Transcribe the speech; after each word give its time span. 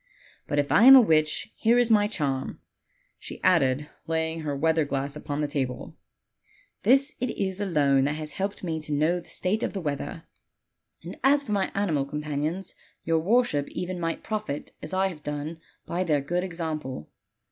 But 0.47 0.57
if 0.57 0.71
I 0.71 0.85
am 0.85 0.95
a 0.95 0.99
witch, 1.01 1.53
here 1.55 1.77
is 1.77 1.91
my 1.91 2.07
charm," 2.07 2.59
she 3.19 3.39
added, 3.43 3.87
lay 4.07 4.31
ing 4.33 4.39
her 4.39 4.55
weather 4.55 4.83
glass 4.83 5.15
upon 5.15 5.41
the 5.41 5.47
table; 5.47 5.95
"this 6.81 7.13
it 7.21 7.29
is 7.37 7.61
alone 7.61 8.05
that 8.05 8.15
has 8.15 8.31
helped 8.31 8.63
me 8.63 8.81
to 8.81 8.93
know 8.93 9.19
the 9.19 9.29
state 9.29 9.61
of 9.61 9.73
the 9.73 9.79
weather. 9.79 10.23
And 11.03 11.19
as 11.23 11.43
for 11.43 11.51
my 11.51 11.71
animal 11.75 12.05
companions, 12.07 12.73
your 13.03 13.19
worship 13.19 13.69
even 13.69 13.99
might 13.99 14.23
profit 14.23 14.71
as 14.81 14.91
I 14.91 15.05
have 15.05 15.21
done 15.21 15.59
by 15.85 16.03
their 16.03 16.19
good 16.21 16.43
example. 16.43 17.11